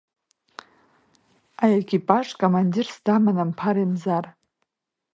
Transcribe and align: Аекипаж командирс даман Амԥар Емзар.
Аекипаж 1.63 2.27
командирс 2.41 2.95
даман 3.05 3.37
Амԥар 3.43 3.77
Емзар. 3.85 4.25